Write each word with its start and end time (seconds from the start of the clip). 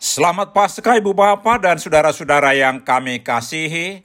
Selamat 0.00 0.56
Paskah 0.56 0.96
Ibu 0.96 1.12
Bapak 1.12 1.60
dan 1.60 1.76
saudara-saudara 1.76 2.56
yang 2.56 2.80
kami 2.80 3.20
kasihi. 3.20 4.00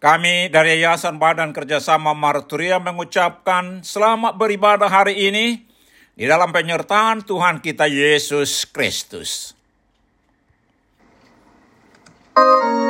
Kami 0.00 0.48
dari 0.48 0.80
Yayasan 0.80 1.20
Badan 1.20 1.52
Kerjasama 1.52 2.16
Marturia 2.16 2.80
mengucapkan 2.80 3.84
selamat 3.84 4.40
beribadah 4.40 4.88
hari 4.88 5.28
ini 5.28 5.68
di 6.16 6.24
dalam 6.24 6.48
penyertaan 6.56 7.20
Tuhan 7.20 7.60
kita 7.60 7.84
Yesus 7.84 8.64
Kristus. 8.64 9.52
thank 12.32 12.80
you 12.80 12.89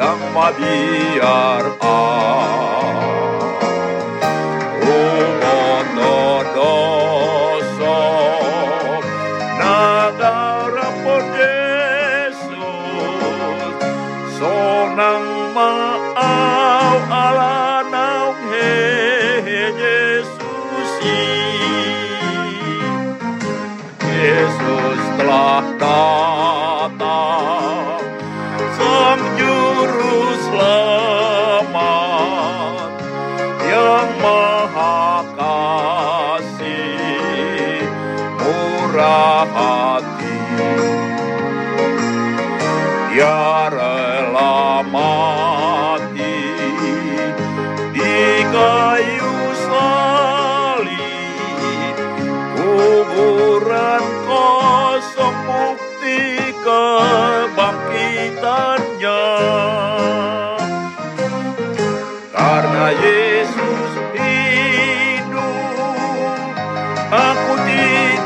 dan 0.00 0.16
mabiar 0.32 1.76
a 1.76 2.00
Rumono 4.80 6.40
doso 6.56 8.00
nagara 9.60 10.88
por 11.04 11.22
Jesus. 11.36 12.48
Sonang 14.40 15.52
maau 15.52 16.96
ala 17.12 17.84
nau 17.92 18.32
he 18.48 18.72
Jesus 19.76 20.88
Yesus 24.08 25.00
telah 25.20 25.60
datang. 25.76 26.39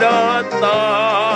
datta 0.01 1.34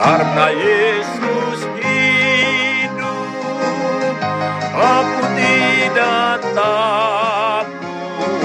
Karena 0.00 0.48
Yesus 0.48 1.60
hidup, 1.76 3.28
aku 4.72 5.22
tidak 5.36 6.40
takut 6.56 8.40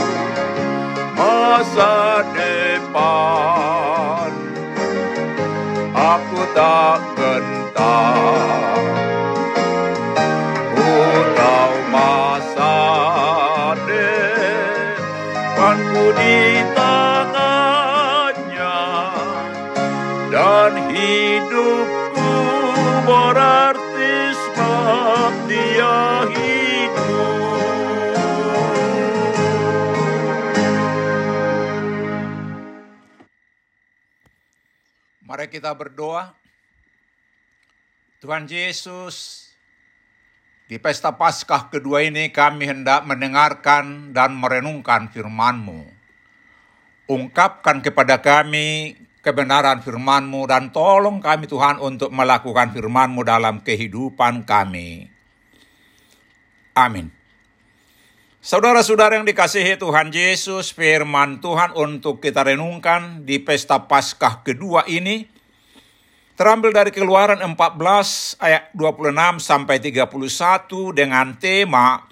masa 1.15 2.27
depan. 2.35 4.31
Aku 5.95 6.43
tak 6.51 6.99
gentar. 7.15 8.75
ku 10.75 10.91
tahu 11.39 11.75
masa 11.87 12.75
depanku 13.87 16.03
di. 16.19 16.65
Hidupku 21.45 22.33
berarti 23.05 24.13
sebab 24.33 25.31
dia 25.45 25.97
hidup 26.33 27.37
Mari 35.25 35.45
kita 35.51 35.73
berdoa. 35.77 36.33
Tuhan 38.25 38.49
Yesus, 38.49 39.45
di 40.65 40.81
pesta 40.81 41.13
Paskah 41.13 41.69
kedua 41.69 42.01
ini 42.01 42.33
kami 42.33 42.65
hendak 42.65 43.05
mendengarkan 43.05 44.15
dan 44.17 44.33
merenungkan 44.33 45.13
firman-Mu. 45.13 45.85
Ungkapkan 47.05 47.85
kepada 47.85 48.17
kami 48.17 48.97
kebenaran 49.25 49.81
firman-Mu 49.81 50.45
dan 50.45 50.69
tolong 50.69 51.17
kami 51.17 51.49
Tuhan 51.49 51.81
untuk 51.81 52.13
melakukan 52.13 52.69
firman-Mu 52.69 53.25
dalam 53.25 53.65
kehidupan 53.65 54.45
kami. 54.45 55.09
Amin. 56.77 57.09
Saudara-saudara 58.45 59.17
yang 59.17 59.25
dikasihi 59.25 59.81
Tuhan 59.81 60.13
Yesus, 60.13 60.69
firman 60.69 61.41
Tuhan 61.41 61.73
untuk 61.73 62.21
kita 62.21 62.45
renungkan 62.45 63.25
di 63.25 63.41
pesta 63.41 63.89
Paskah 63.89 64.45
kedua 64.45 64.85
ini 64.85 65.25
terambil 66.37 66.69
dari 66.69 66.93
Keluaran 66.93 67.41
14 67.41 68.37
ayat 68.37 68.69
26 68.77 69.41
sampai 69.41 69.81
31 69.81 70.05
dengan 70.93 71.33
tema 71.41 72.05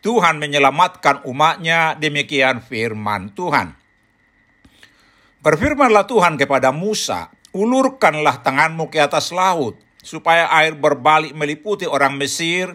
Tuhan 0.00 0.40
menyelamatkan 0.40 1.28
umatnya 1.28 1.92
demikian 2.00 2.64
firman 2.64 3.36
Tuhan. 3.36 3.83
Berfirmanlah 5.44 6.08
Tuhan 6.08 6.40
kepada 6.40 6.72
Musa, 6.72 7.28
ulurkanlah 7.52 8.40
tanganmu 8.40 8.88
ke 8.88 8.96
atas 8.96 9.28
laut, 9.28 9.76
supaya 10.00 10.48
air 10.48 10.72
berbalik 10.72 11.36
meliputi 11.36 11.84
orang 11.84 12.16
Mesir, 12.16 12.72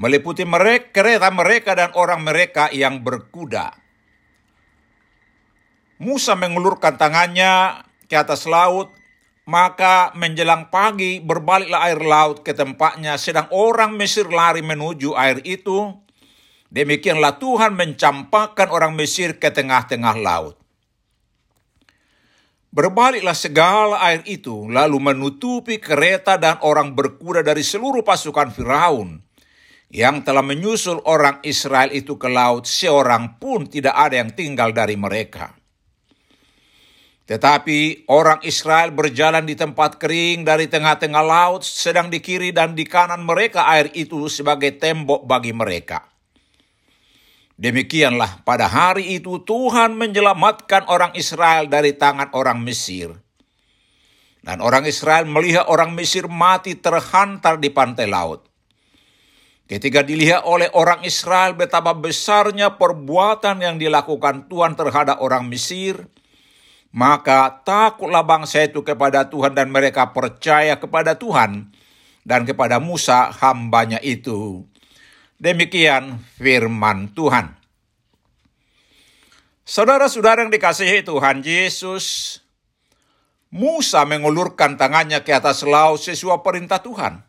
meliputi 0.00 0.48
mereka, 0.48 0.96
kereta 0.96 1.28
mereka 1.28 1.76
dan 1.76 1.92
orang 1.92 2.24
mereka 2.24 2.72
yang 2.72 3.04
berkuda. 3.04 3.76
Musa 6.00 6.32
mengulurkan 6.32 6.96
tangannya 6.96 7.84
ke 8.08 8.16
atas 8.16 8.48
laut, 8.48 8.88
maka 9.44 10.08
menjelang 10.16 10.72
pagi 10.72 11.20
berbaliklah 11.20 11.84
air 11.84 12.00
laut 12.00 12.40
ke 12.40 12.56
tempatnya, 12.56 13.20
sedang 13.20 13.52
orang 13.52 13.92
Mesir 14.00 14.24
lari 14.32 14.64
menuju 14.64 15.12
air 15.20 15.44
itu. 15.44 16.00
Demikianlah 16.72 17.36
Tuhan 17.36 17.76
mencampakkan 17.76 18.72
orang 18.72 18.96
Mesir 18.96 19.36
ke 19.36 19.52
tengah-tengah 19.52 20.16
laut. 20.16 20.63
Berbaliklah 22.74 23.38
segala 23.38 24.02
air 24.02 24.26
itu, 24.26 24.66
lalu 24.66 24.98
menutupi 24.98 25.78
kereta 25.78 26.34
dan 26.34 26.58
orang 26.66 26.90
berkuda 26.98 27.46
dari 27.46 27.62
seluruh 27.62 28.02
pasukan 28.02 28.50
Firaun 28.50 29.22
yang 29.94 30.26
telah 30.26 30.42
menyusul 30.42 30.98
orang 31.06 31.38
Israel 31.46 31.94
itu 31.94 32.18
ke 32.18 32.26
laut, 32.26 32.66
seorang 32.66 33.38
pun 33.38 33.70
tidak 33.70 33.94
ada 33.94 34.18
yang 34.18 34.34
tinggal 34.34 34.74
dari 34.74 34.98
mereka. 34.98 35.54
Tetapi 37.30 38.10
orang 38.10 38.42
Israel 38.42 38.90
berjalan 38.90 39.46
di 39.46 39.54
tempat 39.54 40.02
kering 40.02 40.42
dari 40.42 40.66
tengah-tengah 40.66 41.22
laut, 41.22 41.62
sedang 41.62 42.10
di 42.10 42.18
kiri 42.18 42.50
dan 42.50 42.74
di 42.74 42.82
kanan 42.90 43.22
mereka 43.22 43.70
air 43.70 43.94
itu 43.94 44.26
sebagai 44.26 44.74
tembok 44.82 45.22
bagi 45.30 45.54
mereka. 45.54 46.13
Demikianlah 47.54 48.42
pada 48.42 48.66
hari 48.66 49.14
itu 49.14 49.38
Tuhan 49.46 49.94
menyelamatkan 49.94 50.90
orang 50.90 51.14
Israel 51.14 51.70
dari 51.70 51.94
tangan 51.94 52.34
orang 52.34 52.58
Mesir. 52.58 53.14
Dan 54.44 54.60
orang 54.60 54.84
Israel 54.84 55.24
melihat 55.24 55.70
orang 55.70 55.94
Mesir 55.94 56.26
mati 56.26 56.76
terhantar 56.76 57.56
di 57.62 57.70
pantai 57.70 58.10
laut. 58.10 58.44
Ketika 59.64 60.04
dilihat 60.04 60.44
oleh 60.44 60.68
orang 60.76 61.00
Israel 61.08 61.56
betapa 61.56 61.96
besarnya 61.96 62.76
perbuatan 62.76 63.64
yang 63.64 63.80
dilakukan 63.80 64.44
Tuhan 64.52 64.76
terhadap 64.76 65.24
orang 65.24 65.48
Mesir, 65.48 66.04
maka 66.92 67.64
takutlah 67.64 68.20
bangsa 68.20 68.68
itu 68.68 68.84
kepada 68.84 69.32
Tuhan 69.32 69.56
dan 69.56 69.72
mereka 69.72 70.12
percaya 70.12 70.76
kepada 70.76 71.16
Tuhan 71.16 71.72
dan 72.28 72.44
kepada 72.44 72.76
Musa 72.76 73.32
hambanya 73.32 73.96
itu. 74.04 74.68
Demikian 75.44 76.24
firman 76.40 77.12
Tuhan. 77.12 77.52
Saudara-saudara 79.60 80.40
yang 80.40 80.48
dikasihi 80.48 81.04
Tuhan 81.04 81.44
Yesus, 81.44 82.40
Musa 83.52 84.08
mengulurkan 84.08 84.80
tangannya 84.80 85.20
ke 85.20 85.36
atas 85.36 85.60
laut 85.68 86.00
sesuai 86.00 86.40
perintah 86.40 86.80
Tuhan. 86.80 87.20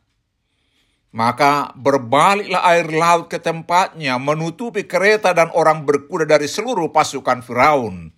Maka 1.12 1.76
berbaliklah 1.76 2.64
air 2.64 2.88
laut 2.88 3.28
ke 3.28 3.36
tempatnya 3.36 4.16
menutupi 4.16 4.88
kereta 4.88 5.36
dan 5.36 5.52
orang 5.52 5.84
berkuda 5.84 6.24
dari 6.24 6.48
seluruh 6.48 6.96
pasukan 6.96 7.44
Firaun 7.44 8.16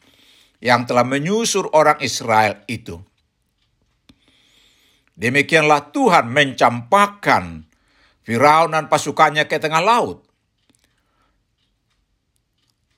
yang 0.61 0.85
telah 0.85 1.05
menyusur 1.09 1.73
orang 1.73 1.97
Israel 2.05 2.61
itu. 2.69 3.01
Demikianlah 5.17 5.89
Tuhan 5.89 6.29
mencampakkan 6.29 7.66
Firaun 8.27 8.75
dan 8.75 8.91
pasukannya 8.91 9.47
ke 9.47 9.55
tengah 9.55 9.79
laut 9.79 10.27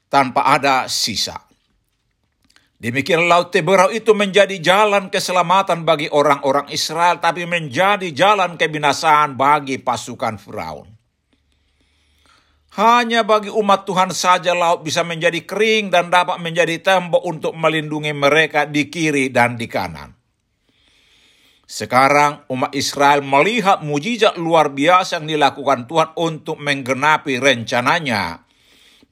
tanpa 0.10 0.58
ada 0.58 0.90
sisa. 0.90 1.46
Demikian 2.82 3.30
laut 3.30 3.54
Teberau 3.54 3.94
itu 3.94 4.18
menjadi 4.18 4.58
jalan 4.58 5.14
keselamatan 5.14 5.86
bagi 5.86 6.10
orang-orang 6.10 6.74
Israel, 6.74 7.22
tapi 7.22 7.46
menjadi 7.46 8.10
jalan 8.10 8.58
kebinasaan 8.58 9.38
bagi 9.38 9.78
pasukan 9.78 10.42
Firaun. 10.42 10.90
Hanya 12.80 13.22
bagi 13.22 13.54
umat 13.54 13.86
Tuhan 13.86 14.10
saja 14.10 14.58
laut 14.58 14.82
bisa 14.82 15.06
menjadi 15.06 15.46
kering 15.46 15.94
dan 15.94 16.10
dapat 16.10 16.42
menjadi 16.42 16.82
tembok 16.82 17.22
untuk 17.22 17.54
melindungi 17.54 18.18
mereka 18.18 18.66
di 18.66 18.90
kiri 18.90 19.30
dan 19.30 19.60
di 19.60 19.70
kanan. 19.70 20.19
Sekarang 21.70 22.50
umat 22.50 22.74
Israel 22.74 23.22
melihat 23.22 23.86
mujizat 23.86 24.42
luar 24.42 24.74
biasa 24.74 25.22
yang 25.22 25.30
dilakukan 25.30 25.86
Tuhan 25.86 26.18
untuk 26.18 26.58
menggenapi 26.58 27.38
rencananya, 27.38 28.42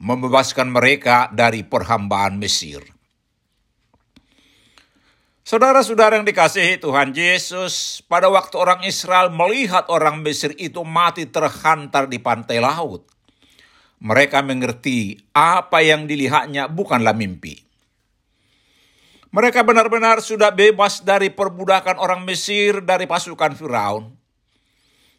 membebaskan 0.02 0.74
mereka 0.74 1.30
dari 1.30 1.62
perhambaan 1.62 2.42
Mesir. 2.42 2.82
Saudara-saudara 5.46 6.18
yang 6.18 6.26
dikasihi 6.26 6.82
Tuhan 6.82 7.14
Yesus, 7.14 8.02
pada 8.10 8.26
waktu 8.26 8.58
orang 8.58 8.82
Israel 8.90 9.30
melihat 9.30 9.86
orang 9.94 10.26
Mesir 10.26 10.58
itu 10.58 10.82
mati 10.82 11.30
terhantar 11.30 12.10
di 12.10 12.18
pantai 12.18 12.58
laut, 12.58 13.06
mereka 14.02 14.42
mengerti 14.42 15.14
apa 15.30 15.86
yang 15.86 16.10
dilihatnya 16.10 16.74
bukanlah 16.74 17.14
mimpi. 17.14 17.67
Mereka 19.32 19.64
benar-benar 19.68 20.24
sudah 20.24 20.56
bebas 20.56 21.04
dari 21.04 21.28
perbudakan 21.28 22.00
orang 22.00 22.24
Mesir 22.24 22.80
dari 22.84 23.04
pasukan 23.04 23.54
Firaun. 23.54 24.16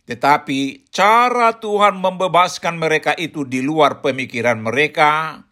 Tetapi 0.08 0.88
cara 0.88 1.60
Tuhan 1.60 2.00
membebaskan 2.00 2.80
mereka 2.80 3.12
itu 3.12 3.44
di 3.44 3.60
luar 3.60 4.00
pemikiran 4.00 4.56
mereka, 4.56 5.44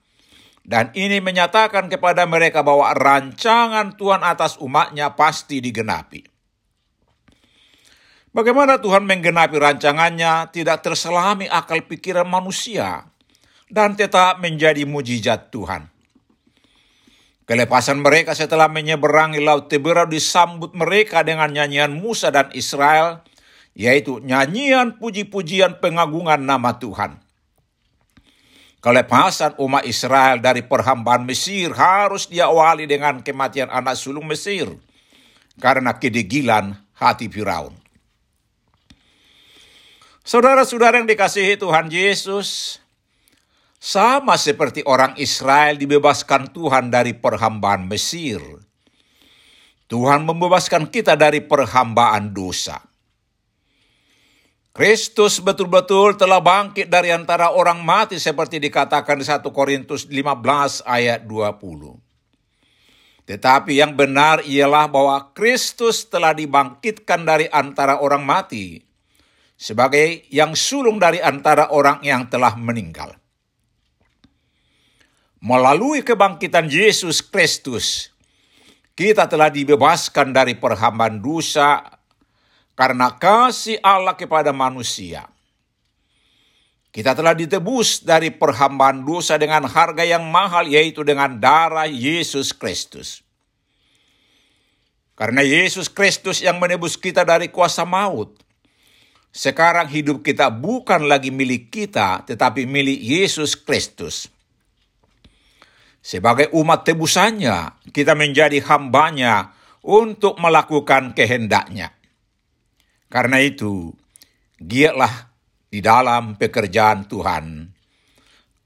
dan 0.65 0.89
ini 0.97 1.21
menyatakan 1.21 1.93
kepada 1.93 2.25
mereka 2.25 2.65
bahwa 2.65 2.91
rancangan 2.97 3.95
Tuhan 4.01 4.25
atas 4.25 4.57
umatnya 4.57 5.13
pasti 5.13 5.61
digenapi. 5.61 6.25
Bagaimana 8.33 8.81
Tuhan 8.81 9.05
menggenapi 9.05 9.57
rancangannya 9.57 10.53
tidak 10.53 10.85
terselami 10.85 11.49
akal 11.49 11.85
pikiran 11.85 12.29
manusia 12.29 13.13
dan 13.69 13.97
tetap 13.97 14.41
menjadi 14.41 14.85
mujizat 14.85 15.49
Tuhan. 15.53 15.89
Kelepasan 17.47 18.03
mereka 18.03 18.35
setelah 18.35 18.67
menyeberangi 18.67 19.39
Laut 19.39 19.71
Teberau 19.71 20.11
disambut 20.11 20.75
mereka 20.75 21.23
dengan 21.23 21.47
nyanyian 21.55 21.95
Musa 21.95 22.35
dan 22.35 22.51
Israel, 22.51 23.23
yaitu 23.79 24.19
nyanyian 24.19 24.99
puji-pujian 24.99 25.79
pengagungan 25.79 26.43
nama 26.43 26.75
Tuhan. 26.83 27.23
Kelepasan 28.83 29.63
umat 29.63 29.87
Israel 29.87 30.43
dari 30.43 30.67
perhambaan 30.67 31.23
Mesir 31.23 31.71
harus 31.71 32.27
diawali 32.27 32.91
dengan 32.91 33.23
kematian 33.23 33.71
anak 33.71 33.95
sulung 33.95 34.27
Mesir 34.27 34.67
karena 35.63 35.95
kedegilan 36.03 36.75
hati 36.99 37.31
Firaun. 37.31 37.75
Saudara-saudara 40.27 40.99
yang 40.99 41.07
dikasihi 41.07 41.55
Tuhan 41.55 41.87
Yesus, 41.95 42.83
Sama 43.87 44.35
seperti 44.35 44.83
orang 44.83 45.15
Israel 45.15 45.79
dibebaskan 45.79 46.51
Tuhan 46.51 46.91
dari 46.91 47.15
perhambaan 47.15 47.87
Mesir. 47.87 48.43
Tuhan 49.87 50.27
membebaskan 50.27 50.91
kita 50.91 51.15
dari 51.15 51.47
perhambaan 51.47 52.35
dosa. 52.35 52.83
Kristus 54.75 55.39
betul-betul 55.39 56.19
telah 56.19 56.43
bangkit 56.43 56.91
dari 56.91 57.15
antara 57.15 57.55
orang 57.55 57.87
mati 57.87 58.19
seperti 58.19 58.59
dikatakan 58.59 59.23
di 59.23 59.25
1 59.25 59.47
Korintus 59.55 60.11
15 60.11 60.83
ayat 60.83 61.23
20. 61.23 63.31
Tetapi 63.31 63.71
yang 63.71 63.95
benar 63.95 64.43
ialah 64.43 64.91
bahwa 64.91 65.31
Kristus 65.31 66.11
telah 66.11 66.35
dibangkitkan 66.35 67.23
dari 67.23 67.47
antara 67.55 68.03
orang 68.03 68.27
mati 68.27 68.83
sebagai 69.55 70.27
yang 70.35 70.59
sulung 70.59 70.99
dari 70.99 71.23
antara 71.23 71.71
orang 71.71 72.03
yang 72.03 72.27
telah 72.27 72.59
meninggal. 72.59 73.15
Melalui 75.41 76.01
kebangkitan 76.01 76.67
Yesus 76.73 77.21
Kristus, 77.21 78.09
kita 78.97 79.29
telah 79.29 79.53
dibebaskan 79.53 80.33
dari 80.33 80.57
perhambaan 80.57 81.21
dosa 81.21 81.85
karena 82.73 83.13
kasih 83.17 83.77
Allah 83.85 84.17
kepada 84.17 84.53
manusia. 84.57 85.29
Kita 86.97 87.13
telah 87.13 87.37
ditebus 87.37 88.01
dari 88.09 88.33
perhambaan 88.33 89.05
dosa 89.05 89.37
dengan 89.37 89.69
harga 89.69 90.01
yang 90.01 90.25
mahal, 90.33 90.65
yaitu 90.65 91.05
dengan 91.05 91.37
darah 91.37 91.85
Yesus 91.85 92.57
Kristus. 92.57 93.21
Karena 95.13 95.45
Yesus 95.45 95.93
Kristus 95.93 96.41
yang 96.41 96.57
menebus 96.57 96.97
kita 96.97 97.21
dari 97.21 97.53
kuasa 97.53 97.85
maut, 97.85 98.41
sekarang 99.29 99.93
hidup 99.93 100.25
kita 100.25 100.49
bukan 100.49 101.05
lagi 101.05 101.29
milik 101.29 101.69
kita, 101.69 102.25
tetapi 102.25 102.65
milik 102.65 102.97
Yesus 102.97 103.53
Kristus. 103.53 104.33
Sebagai 106.07 106.55
umat 106.55 106.87
tebusannya, 106.87 107.83
kita 107.91 108.15
menjadi 108.15 108.63
hambanya 108.71 109.51
untuk 109.83 110.39
melakukan 110.39 111.19
kehendaknya. 111.19 111.91
Karena 113.11 113.43
itu, 113.43 113.91
giatlah 114.63 115.35
di 115.67 115.83
dalam 115.83 116.39
pekerjaan 116.39 117.11
Tuhan. 117.11 117.75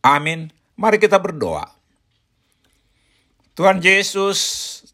Amin. 0.05 0.53
Mari 0.77 1.01
kita 1.01 1.17
berdoa. 1.17 1.65
Tuhan 3.57 3.81
Yesus, 3.81 4.39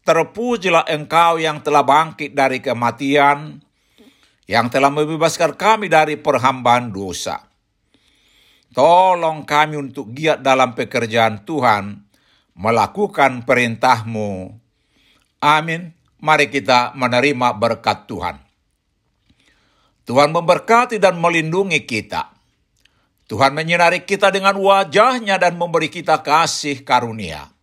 terpujilah 0.07 0.87
Engkau 0.87 1.43
yang 1.43 1.59
telah 1.59 1.83
bangkit 1.83 2.31
dari 2.31 2.63
kematian, 2.63 3.59
yang 4.47 4.71
telah 4.71 4.87
membebaskan 4.87 5.51
kami 5.59 5.91
dari 5.91 6.15
perhambaan 6.15 6.95
dosa. 6.95 7.43
Tolong 8.71 9.43
kami 9.43 9.75
untuk 9.75 10.15
giat 10.15 10.39
dalam 10.39 10.71
pekerjaan 10.71 11.43
Tuhan, 11.43 12.06
melakukan 12.57 13.45
perintah-Mu. 13.45 14.51
Amin. 15.39 15.93
Mari 16.17 16.49
kita 16.49 16.97
menerima 16.97 17.53
berkat 17.53 18.09
Tuhan. 18.09 18.41
Tuhan 20.09 20.33
memberkati 20.33 20.97
dan 20.97 21.21
melindungi 21.21 21.85
kita. 21.85 22.33
Tuhan 23.29 23.53
menyinari 23.53 24.07
kita 24.07 24.33
dengan 24.33 24.57
wajahnya 24.57 25.37
dan 25.37 25.59
memberi 25.59 25.93
kita 25.93 26.25
kasih 26.25 26.81
karunia. 26.81 27.53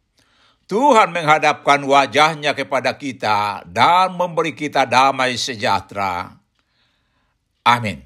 Tuhan 0.70 1.10
menghadapkan 1.12 1.82
wajahnya 1.82 2.54
kepada 2.54 2.94
kita 2.96 3.66
dan 3.68 4.14
memberi 4.14 4.54
kita 4.54 4.86
damai 4.86 5.34
sejahtera. 5.34 6.36
Amin. 7.64 8.04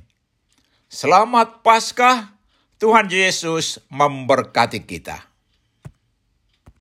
Selamat 0.89 1.61
Paskah, 1.61 2.33
Tuhan 2.81 3.13
Yesus 3.13 3.83
memberkati 3.93 4.87
kita. 4.89 5.28